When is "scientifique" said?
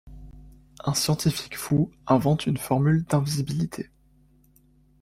0.95-1.55